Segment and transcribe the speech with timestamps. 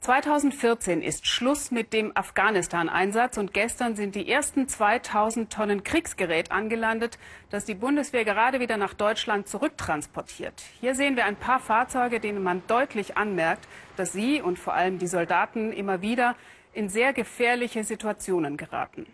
[0.00, 7.18] 2014 ist Schluss mit dem Afghanistan-Einsatz und gestern sind die ersten 2000 Tonnen Kriegsgerät angelandet,
[7.50, 10.54] das die Bundeswehr gerade wieder nach Deutschland zurücktransportiert.
[10.80, 13.68] Hier sehen wir ein paar Fahrzeuge, denen man deutlich anmerkt,
[13.98, 16.34] dass sie und vor allem die Soldaten immer wieder
[16.72, 19.04] in sehr gefährliche Situationen geraten.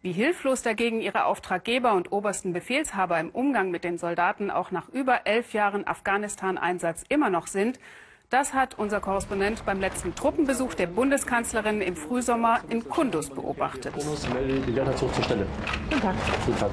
[0.00, 4.88] Wie hilflos dagegen ihre Auftraggeber und obersten Befehlshaber im Umgang mit den Soldaten auch nach
[4.88, 7.78] über elf Jahren Afghanistan-Einsatz immer noch sind,
[8.32, 13.92] das hat unser Korrespondent beim letzten Truppenbesuch der Bundeskanzlerin im Frühsommer in Kundus beobachtet.
[13.94, 15.46] Die Werterzug zur Stelle.
[15.90, 16.14] Guten Tag.
[16.46, 16.70] Guten Tag.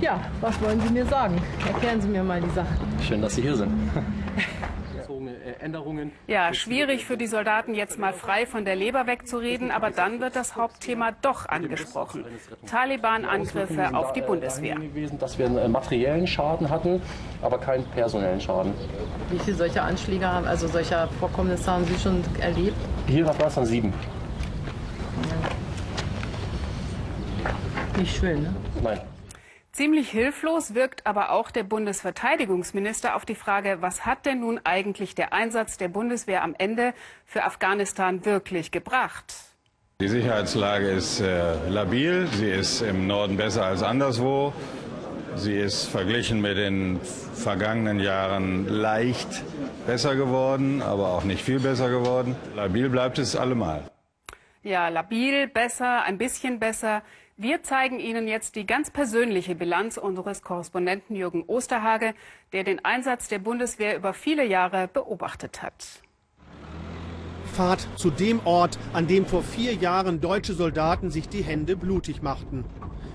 [0.00, 1.42] Ja, was wollen Sie mir sagen?
[1.66, 2.68] Erklären Sie mir mal die Sache.
[3.02, 3.72] Schön, dass Sie hier sind.
[5.60, 6.12] Änderungen.
[6.26, 10.36] Ja, schwierig für die Soldaten jetzt mal frei von der Leber wegzureden, aber dann wird
[10.36, 12.24] das Hauptthema doch angesprochen.
[12.66, 14.76] Taliban-Angriffe auf die Bundeswehr.
[14.76, 17.00] Gewesen, dass wir einen materiellen Schaden hatten,
[17.42, 18.72] aber keinen personellen Schaden.
[19.30, 22.76] Wie viele solche Anschläge haben, also solcher Vorkommnisse haben Sie schon erlebt?
[23.06, 23.92] Hier nach Afghanistan sieben.
[27.96, 28.54] Nicht schön, ne?
[28.82, 29.00] Nein.
[29.74, 35.16] Ziemlich hilflos wirkt aber auch der Bundesverteidigungsminister auf die Frage, was hat denn nun eigentlich
[35.16, 36.94] der Einsatz der Bundeswehr am Ende
[37.26, 39.34] für Afghanistan wirklich gebracht?
[40.00, 44.52] Die Sicherheitslage ist äh, labil, sie ist im Norden besser als anderswo.
[45.34, 49.42] Sie ist verglichen mit den vergangenen Jahren leicht
[49.88, 52.36] besser geworden, aber auch nicht viel besser geworden.
[52.54, 53.82] Labil bleibt es allemal.
[54.62, 57.02] Ja, labil, besser, ein bisschen besser.
[57.36, 62.14] Wir zeigen Ihnen jetzt die ganz persönliche Bilanz unseres Korrespondenten Jürgen Osterhage,
[62.52, 65.84] der den Einsatz der Bundeswehr über viele Jahre beobachtet hat.
[67.52, 72.22] Fahrt zu dem Ort, an dem vor vier Jahren deutsche Soldaten sich die Hände blutig
[72.22, 72.64] machten.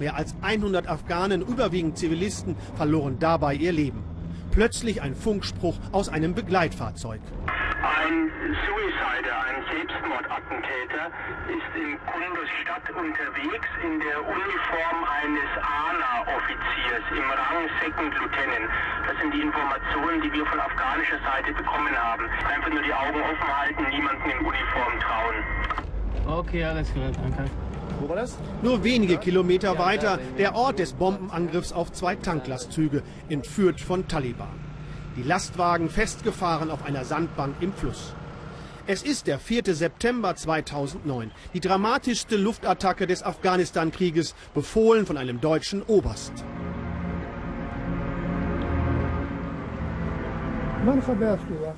[0.00, 4.02] Mehr als 100 Afghanen, überwiegend Zivilisten, verloren dabei ihr Leben.
[4.50, 7.20] Plötzlich ein Funkspruch aus einem Begleitfahrzeug.
[7.80, 8.28] Ein
[8.60, 11.08] Suicider, ein Selbstmordattentäter,
[11.48, 18.68] ist in Kunduz Stadt unterwegs in der Uniform eines ANA-Offiziers im Rang Second Lieutenant.
[19.08, 22.28] Das sind die Informationen, die wir von afghanischer Seite bekommen haben.
[22.44, 25.36] Einfach nur die Augen offen halten, niemanden in Uniform trauen.
[26.26, 27.50] Okay, alles klar, danke.
[27.98, 28.38] Wo war das?
[28.60, 34.69] Nur wenige Kilometer weiter der Ort des Bombenangriffs auf zwei Tanklastzüge, entführt von Taliban.
[35.16, 38.14] Die Lastwagen festgefahren auf einer Sandbank im Fluss.
[38.86, 39.74] Es ist der 4.
[39.74, 46.32] September 2009, die dramatischste Luftattacke des Afghanistan-Krieges, befohlen von einem deutschen Oberst.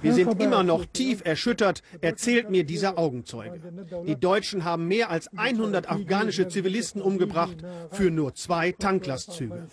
[0.00, 3.60] Wir sind immer noch tief erschüttert, erzählt mir dieser Augenzeuge.
[4.06, 7.56] Die Deutschen haben mehr als 100 afghanische Zivilisten umgebracht
[7.90, 9.66] für nur zwei Tanklastzüge.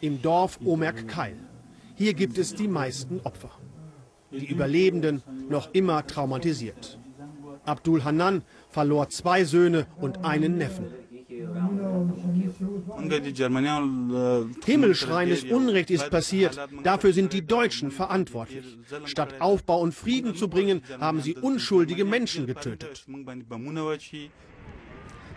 [0.00, 1.36] Im Dorf Omerk Keil.
[1.96, 3.50] Hier gibt es die meisten Opfer.
[4.30, 6.98] Die Überlebenden noch immer traumatisiert.
[7.64, 10.86] Abdul Hanan verlor zwei Söhne und einen Neffen.
[14.64, 16.58] Himmelschreiendes Unrecht ist passiert.
[16.84, 18.78] Dafür sind die Deutschen verantwortlich.
[19.04, 23.04] Statt Aufbau und Frieden zu bringen, haben sie unschuldige Menschen getötet.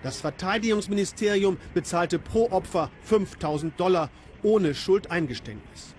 [0.04, 4.10] Das Verteidigungsministerium bezahlte pro Opfer 5000 Dollar
[4.44, 5.96] ohne Schuldeingeständnis.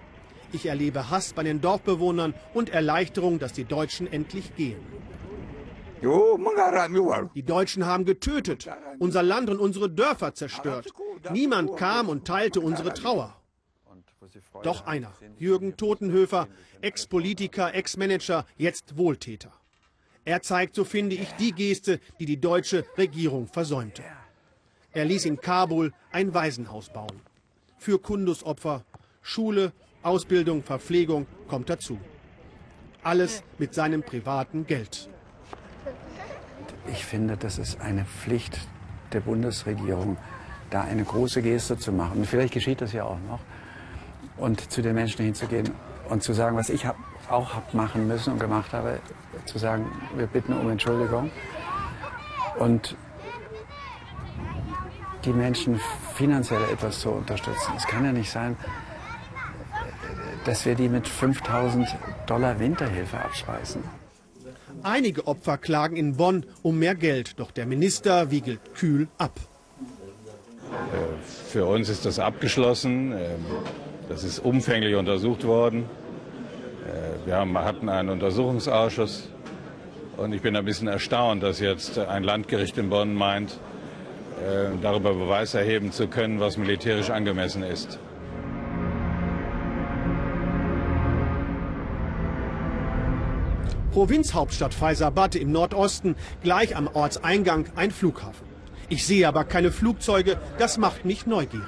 [0.53, 4.81] Ich erlebe Hass bei den Dorfbewohnern und Erleichterung, dass die Deutschen endlich gehen.
[7.35, 10.93] Die Deutschen haben getötet, unser Land und unsere Dörfer zerstört.
[11.31, 13.37] Niemand kam und teilte unsere Trauer.
[14.63, 16.49] Doch einer, Jürgen Totenhöfer,
[16.81, 19.53] Ex-Politiker, Ex-Manager, jetzt Wohltäter.
[20.25, 24.03] Er zeigt, so finde ich, die Geste, die die deutsche Regierung versäumte.
[24.93, 27.21] Er ließ in Kabul ein Waisenhaus bauen.
[27.83, 28.85] Für Kundusopfer,
[29.23, 29.73] Schule,
[30.05, 31.99] Ausbildung, Verpflegung kommt dazu.
[33.03, 35.11] Alles mit seinem privaten Geld.
[36.93, 38.57] Ich finde, das ist eine Pflicht
[39.13, 40.17] der Bundesregierung,
[40.71, 42.19] da eine große Geste zu machen.
[42.19, 43.41] Und vielleicht geschieht das ja auch noch.
[44.37, 45.69] Und zu den Menschen hinzugehen
[46.09, 46.95] und zu sagen, was ich hab,
[47.29, 49.01] auch habe machen müssen und gemacht habe,
[49.47, 51.33] zu sagen, wir bitten um Entschuldigung.
[52.61, 52.97] Und
[55.25, 55.81] die Menschen
[56.15, 57.73] finanziell etwas zu unterstützen.
[57.77, 58.57] Es kann ja nicht sein,
[60.45, 61.89] dass wir die mit 5000
[62.27, 63.83] Dollar Winterhilfe abspeisen.
[64.83, 69.39] Einige Opfer klagen in Bonn um mehr Geld, doch der Minister wiegelt kühl ab.
[71.49, 73.15] Für uns ist das abgeschlossen.
[74.09, 75.85] Das ist umfänglich untersucht worden.
[77.25, 79.29] Wir haben, hatten einen Untersuchungsausschuss
[80.17, 83.61] und ich bin ein bisschen erstaunt, dass jetzt ein Landgericht in Bonn meint,
[84.81, 87.99] darüber Beweis erheben zu können, was militärisch angemessen ist.
[93.93, 98.47] Provinzhauptstadt Faisabad im Nordosten, gleich am Ortseingang ein Flughafen.
[98.89, 101.67] Ich sehe aber keine Flugzeuge, das macht mich neugierig.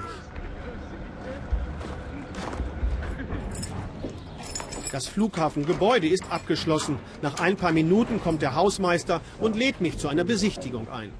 [4.91, 6.99] Das Flughafengebäude ist abgeschlossen.
[7.21, 11.11] Nach ein paar Minuten kommt der Hausmeister und lädt mich zu einer Besichtigung ein.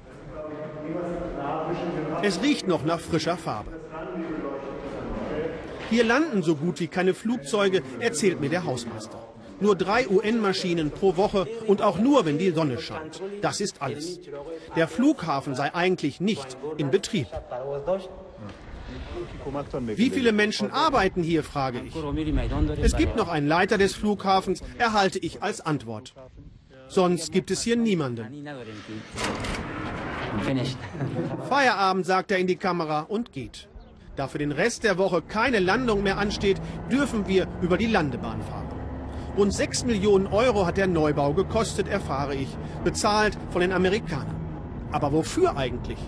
[2.27, 3.71] Es riecht noch nach frischer Farbe.
[5.91, 9.19] Hier landen so gut wie keine Flugzeuge, erzählt mir der Hausmeister.
[9.59, 13.21] Nur drei UN-Maschinen pro Woche und auch nur, wenn die Sonne scheint.
[13.41, 14.19] Das ist alles.
[14.75, 17.27] Der Flughafen sei eigentlich nicht in Betrieb.
[19.95, 21.93] Wie viele Menschen arbeiten hier, frage ich.
[22.81, 26.15] Es gibt noch einen Leiter des Flughafens, erhalte ich als Antwort.
[26.87, 28.47] Sonst gibt es hier niemanden.
[31.49, 33.67] Feierabend, sagt er in die Kamera und geht.
[34.15, 36.61] Da für den Rest der Woche keine Landung mehr ansteht,
[36.91, 38.65] dürfen wir über die Landebahn fahren.
[39.37, 42.47] Rund 6 Millionen Euro hat der Neubau gekostet, erfahre ich,
[42.85, 44.35] bezahlt von den Amerikanern.
[44.91, 45.99] Aber wofür eigentlich?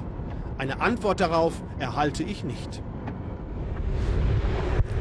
[0.57, 2.81] Eine Antwort darauf erhalte ich nicht.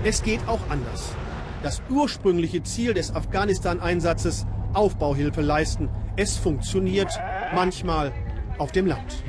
[0.02, 1.14] Es geht auch anders.
[1.62, 7.12] Das ursprüngliche Ziel des Afghanistan-Einsatzes, Aufbauhilfe leisten, es funktioniert
[7.54, 8.12] manchmal
[8.58, 9.22] auf dem Land.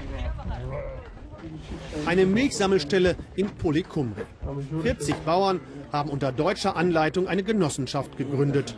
[2.06, 4.24] Eine Milchsammelstelle in Polikumri.
[4.82, 5.60] 40 Bauern
[5.92, 8.76] haben unter deutscher Anleitung eine Genossenschaft gegründet.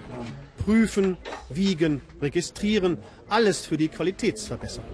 [0.66, 1.18] Prüfen,
[1.50, 2.98] wiegen, registrieren,
[3.28, 4.90] alles für die Qualitätsverbesserung.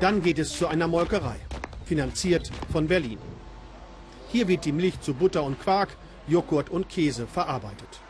[0.00, 1.36] Dann geht es zu einer Molkerei,
[1.84, 3.18] finanziert von Berlin.
[4.28, 5.96] Hier wird die Milch zu Butter und Quark,
[6.26, 8.00] Joghurt und Käse verarbeitet.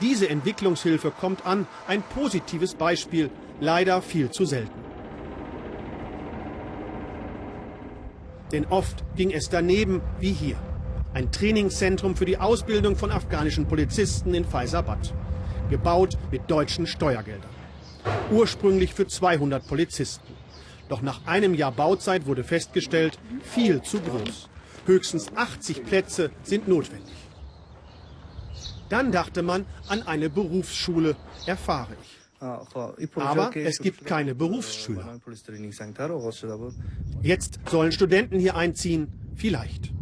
[0.00, 3.30] Diese Entwicklungshilfe kommt an, ein positives Beispiel,
[3.62, 4.80] leider viel zu selten.
[8.50, 10.56] Denn oft ging es daneben wie hier.
[11.14, 15.14] Ein Trainingszentrum für die Ausbildung von afghanischen Polizisten in Faisabad.
[15.70, 17.50] Gebaut mit deutschen Steuergeldern.
[18.32, 20.34] Ursprünglich für 200 Polizisten.
[20.88, 24.48] Doch nach einem Jahr Bauzeit wurde festgestellt, viel zu groß.
[24.86, 27.14] Höchstens 80 Plätze sind notwendig.
[28.88, 31.14] Dann dachte man an eine Berufsschule,
[31.46, 32.21] erfahre ich.
[32.42, 35.20] Aber es gibt keine Berufsschüler.
[37.22, 39.92] Jetzt sollen Studenten hier einziehen, vielleicht.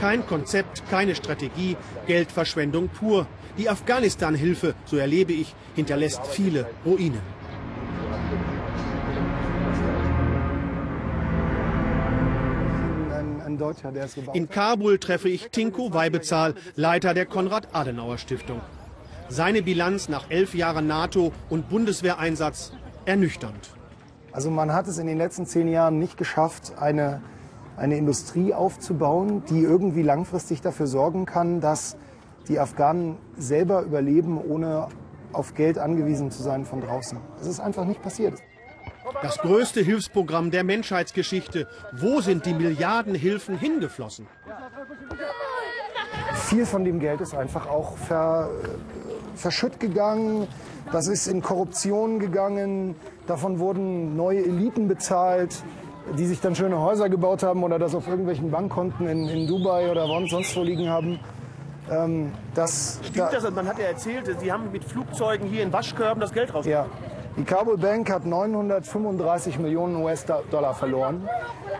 [0.00, 3.26] Kein Konzept, keine Strategie, Geldverschwendung pur.
[3.58, 7.20] Die Afghanistan-Hilfe, so erlebe ich, hinterlässt viele Ruinen.
[14.32, 18.60] In Kabul treffe ich Tinko Weibezahl, Leiter der Konrad-Adenauer-Stiftung.
[19.28, 22.72] Seine Bilanz nach elf Jahren NATO- und Bundeswehreinsatz
[23.06, 23.70] ernüchternd.
[24.32, 27.22] Also man hat es in den letzten zehn Jahren nicht geschafft, eine,
[27.76, 31.96] eine Industrie aufzubauen, die irgendwie langfristig dafür sorgen kann, dass
[32.48, 34.88] die Afghanen selber überleben, ohne
[35.32, 37.18] auf Geld angewiesen zu sein von draußen.
[37.38, 38.34] Das ist einfach nicht passiert.
[39.22, 41.68] Das größte Hilfsprogramm der Menschheitsgeschichte.
[41.92, 44.26] Wo sind die Milliardenhilfen hingeflossen?
[46.34, 48.50] Viel von dem Geld ist einfach auch ver,
[49.36, 50.46] verschütt gegangen.
[50.92, 52.94] Das ist in Korruption gegangen.
[53.26, 55.62] Davon wurden neue Eliten bezahlt,
[56.18, 59.90] die sich dann schöne Häuser gebaut haben oder das auf irgendwelchen Bankkonten in, in Dubai
[59.90, 61.18] oder sonst wo liegen haben.
[61.90, 63.50] Ähm, das, Stimmt da, das?
[63.50, 66.66] Man hat ja erzählt, Sie haben mit Flugzeugen hier in Waschkörben das Geld raus.
[66.66, 66.86] Ja.
[67.36, 71.28] Die Kabul Bank hat 935 Millionen US-Dollar verloren.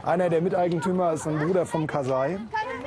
[0.03, 2.39] Einer der Miteigentümer ist ein Bruder vom Kasai.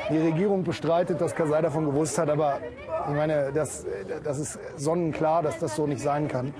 [0.09, 2.59] Die Regierung bestreitet, dass Kasai davon gewusst hat, aber
[3.07, 3.85] ich meine, das,
[4.23, 6.53] das ist sonnenklar, dass das so nicht sein kann.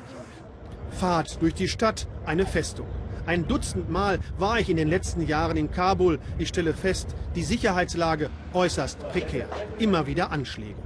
[0.92, 2.88] Fahrt durch die Stadt, eine Festung.
[3.26, 6.20] Ein Dutzend Mal war ich in den letzten Jahren in Kabul.
[6.38, 9.48] Ich stelle fest, die Sicherheitslage äußerst prekär.
[9.80, 10.80] Immer wieder Anschläge.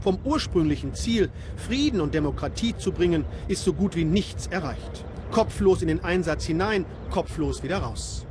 [0.00, 5.04] Vom ursprünglichen Ziel, Frieden und Demokratie zu bringen, ist so gut wie nichts erreicht.
[5.32, 8.26] Kopflos in den Einsatz hinein, kopflos wieder raus.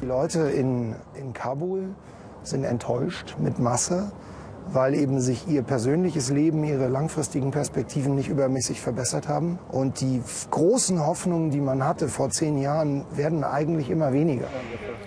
[0.00, 1.94] Die Leute in, in Kabul
[2.42, 4.12] sind enttäuscht mit Masse,
[4.72, 9.58] weil eben sich ihr persönliches Leben, ihre langfristigen Perspektiven nicht übermäßig verbessert haben.
[9.70, 14.48] Und die großen Hoffnungen, die man hatte vor zehn Jahren, werden eigentlich immer weniger.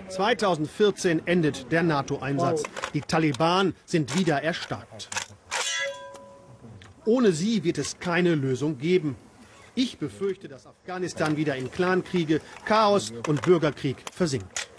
[0.10, 2.64] 2014 endet der NATO-Einsatz.
[2.94, 5.10] Die Taliban sind wieder erstarkt.
[7.06, 9.16] Ohne sie wird es keine Lösung geben.
[9.76, 14.70] Ich befürchte, dass Afghanistan wieder in Clankriege, Chaos und Bürgerkrieg versinkt.